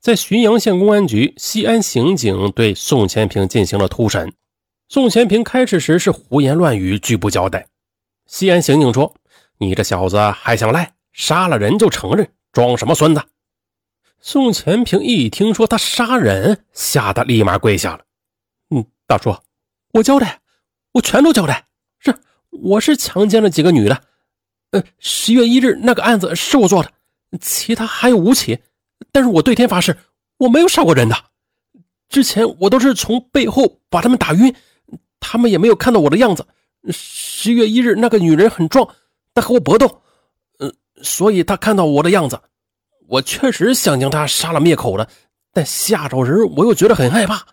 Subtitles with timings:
[0.00, 4.32] 在旬阳县公安局西安刑警对宋前平进行了突审。
[4.88, 7.66] 宋前平开始时是胡言乱语，拒不交代。
[8.26, 9.14] 西安刑警说
[9.58, 10.94] ：“你这小子还想赖？
[11.12, 13.22] 杀了人就承认，装什么孙子？”
[14.20, 18.04] 宋前平一听说他杀人，吓得立马跪下了。
[18.70, 19.36] “嗯，大叔，
[19.92, 20.40] 我交代，
[20.92, 21.64] 我全都交代。
[21.98, 22.14] 是，
[22.50, 24.02] 我是强奸了几个女的。
[24.70, 26.92] 呃，十月一日那个案子是我做的，
[27.40, 28.60] 其他还有五起。
[29.16, 29.96] 但是我对天发誓，
[30.36, 31.16] 我没有杀过人的。
[32.10, 34.54] 之前我都是从背后把他们打晕，
[35.20, 36.46] 他们也没有看到我的样子。
[36.90, 38.86] 十月一日那个女人很壮，
[39.32, 40.02] 她和我搏斗，
[40.58, 40.70] 嗯，
[41.02, 42.38] 所以她看到我的样子。”
[43.08, 45.08] 我确实想将他杀了灭口的，
[45.50, 47.46] 但吓着人，我又觉得很害怕，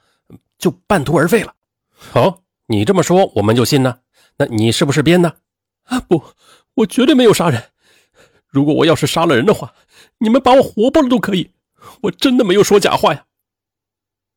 [0.60, 1.54] 就半途而废了。
[1.96, 4.00] 好，你这么说，我们就信了。
[4.36, 5.38] 那你是不是编的？
[5.84, 6.22] 啊，不，
[6.74, 7.64] 我绝对没有杀人。
[8.54, 9.74] 如果我要是杀了人的话，
[10.20, 11.50] 你们把我活剥了都可以。
[12.04, 13.26] 我真的没有说假话呀。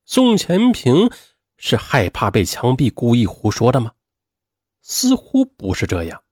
[0.07, 1.11] 宋前平
[1.59, 3.93] 是害怕被枪毙，故意胡说的吗？
[4.80, 6.23] 似乎不是这样。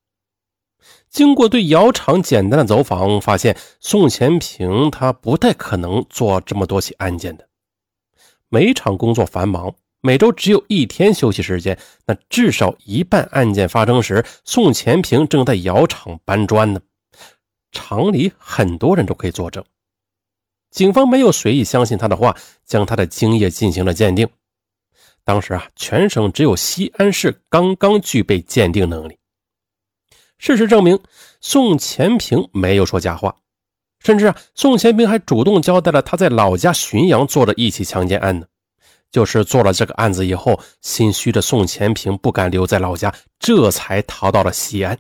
[1.10, 7.46] 经过对窑厂简单的走访，发现宋前平他不太可能做这么多起案件的。
[8.48, 16.80] 每场工作繁忙，每周只有一天休息时间，那至少一半案件发生时，宋前平正在窑厂搬砖呢。
[17.74, 19.62] 厂里很多人都可以作证。
[20.70, 24.26] 警方没有随意相信他的话，将他的精液进行了鉴定。
[25.22, 29.18] 当时啊，全省只有西安市刚刚具备鉴定能力。
[30.38, 30.98] 事实证明，
[31.40, 33.36] 宋前平没有说假话，
[34.00, 38.46] 甚至啊，宋前平还主动交代了他在老家浔阳做的一起强奸案呢。
[39.10, 44.98] 就是做了这个案子以后，心虚的宋前平不敢留在老家，这才逃到了西安。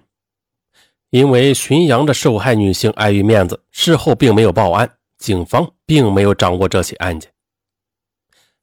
[1.14, 7.30] 因为浔阳的受害女性碍于面子，事后并没有报案，警方并没有掌握这起案件。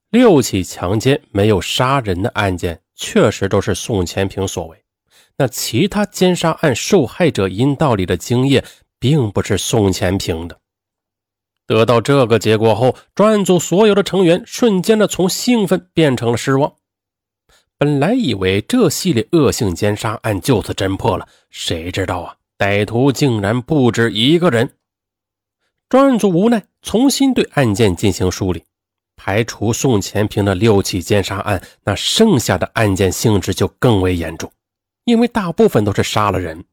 [0.10, 4.84] 六起强奸没有杀人的案件，确实都是宋前平所为。
[5.38, 8.62] 那其他奸杀案受害者阴道里的精液，
[9.00, 10.60] 并不是宋前平的。
[11.66, 16.74] 得到这个结果后，专案组所有的成员瞬间的从兴奋变成了失望。
[17.78, 24.76] 本来以为这系列恶性奸杀案就此侦破了，谁知道啊，歹徒竟然不止一个人。
[25.90, 28.64] 专案组无奈，重新对案件进行梳理，
[29.16, 34.52] 排除宋前平的六起奸杀案，那剩下的案件性质就更为严重。
[35.06, 36.64] 因为大部分都是杀了人，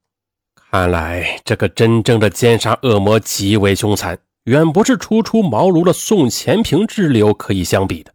[0.54, 8.12] 看来这个真正的奸杀恶魔极为凶残，远不是初出茅庐的宋前平之流可以相比的。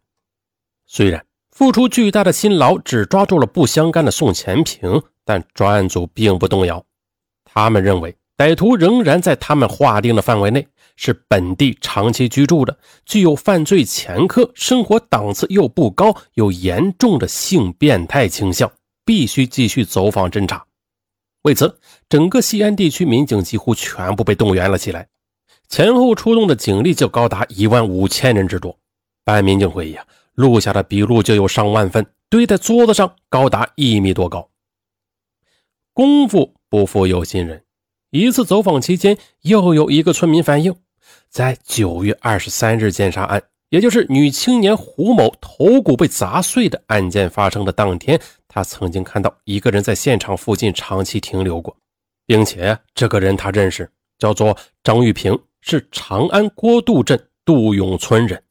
[0.86, 6.84] 虽然付出巨大的辛劳，只抓住了不相干的宋前平，但专案组并不动摇。
[7.54, 10.66] 他们认为歹徒仍然在他们划定的范围内，
[10.96, 12.76] 是本地长期居住的，
[13.06, 18.70] 具有犯罪前科，生活档次又不高，有严重的性变态倾向。
[19.06, 20.64] 必须继续走访侦查。
[21.42, 21.78] 为此，
[22.08, 25.06] 整个西安地区民警几乎全部被动员了起来，
[25.68, 28.74] 前后出动的警力就高达一万五千人之多。
[29.22, 34.48] 办案民警会议啊，录下的笔录就有上万份，堆在桌子上，高达一米多高。
[35.92, 37.62] 功夫不负有心人，
[38.10, 40.74] 一次走访期间，又有一个村民反映，
[41.28, 43.40] 在九月二十三日奸杀案。
[43.68, 51.76] 也就是女青年胡某头骨被砸碎的案件发生的当天，他曾经看到一个人在现场附近长期停留过，
[52.26, 58.42] 并且这个人他认识，叫做张玉平，是长安郭渡镇杜永村人。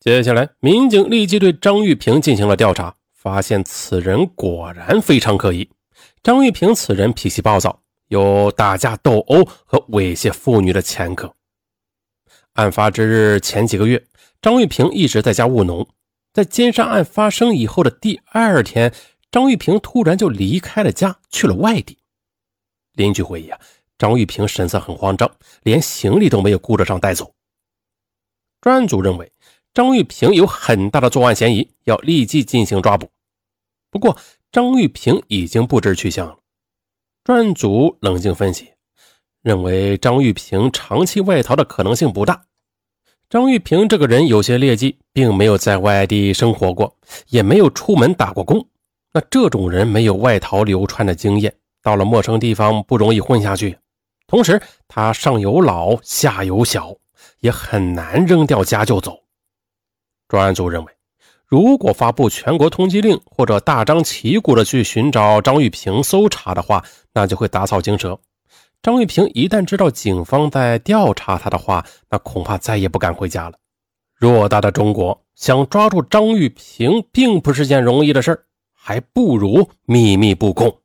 [0.00, 5.68] 接下来，民警立即对张玉平进行了调查，发现此人果然非常可疑。
[6.22, 11.34] 张玉平此人脾气暴躁，有打架斗殴和猥亵妇女的前科。
[12.54, 14.06] 案发之日前几个月。
[14.42, 15.88] 张玉平一直在家务农，
[16.32, 18.94] 在奸杀案发生以后的第二天，
[19.30, 21.98] 张玉平突然就离开了家，去了外地。
[22.92, 23.58] 邻居回忆啊，
[23.98, 25.28] 张玉平神色很慌张，
[25.62, 27.34] 连行李都没有顾得上带走。
[28.60, 29.32] 专案组认为
[29.74, 33.10] 张玉平有很大的作案嫌疑，要立即进行抓捕。
[33.90, 34.16] 不过，
[34.56, 36.38] 张玉平已经不知去向了。
[37.24, 38.72] 专案组冷静分析，
[39.42, 42.42] 认为张玉平长期外逃的可能性不大。
[43.28, 46.96] 张玉平这个人有些劣迹，并没有在外地生活过，
[47.28, 48.66] 也没有出门打过工。
[49.12, 53.78] 那这种人没有外逃流窜的经验，到了陌生地方不容易混下去。
[54.26, 54.58] 同时，
[54.88, 56.96] 他上有老下有小，
[57.40, 59.22] 也很难扔掉家就走。
[60.28, 60.92] 专案组认为，
[61.46, 66.84] 如果发布全国通缉令，或者大张旗鼓的去寻找张玉平搜查的话，
[67.14, 68.18] 那就会打草惊蛇。
[68.82, 73.56] 张玉平一旦知道警方在调查他的话，那恐怕再也不敢回家了。
[74.18, 78.44] 偌大的中国，想抓住张玉平并不是件容易的事儿，
[78.74, 80.80] 还不如秘密布控。